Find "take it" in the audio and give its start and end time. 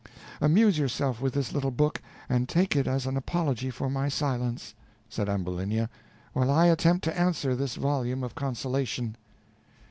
2.49-2.87